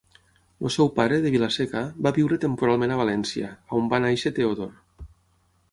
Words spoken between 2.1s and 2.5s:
viure